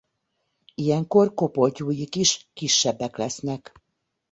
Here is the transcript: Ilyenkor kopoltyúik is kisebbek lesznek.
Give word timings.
Ilyenkor 0.75 1.33
kopoltyúik 1.33 2.15
is 2.15 2.49
kisebbek 2.53 3.17
lesznek. 3.17 3.71